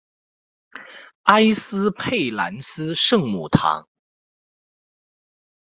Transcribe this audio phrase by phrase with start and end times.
[1.25, 3.87] 埃斯佩兰斯圣母堂。